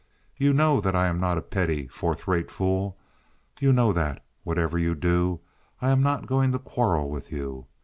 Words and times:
You 0.35 0.51
know 0.51 0.81
that 0.81 0.95
I 0.95 1.05
am 1.05 1.19
not 1.19 1.37
a 1.37 1.43
petty, 1.43 1.85
fourth 1.87 2.27
rate 2.27 2.49
fool. 2.49 2.97
You 3.59 3.71
know 3.71 3.93
that, 3.93 4.25
whatever 4.43 4.79
you 4.79 4.95
do, 4.95 5.41
I 5.79 5.91
am 5.91 6.01
not 6.01 6.25
going 6.25 6.51
to 6.53 6.57
quarrel 6.57 7.07
with 7.07 7.31
you. 7.31 7.67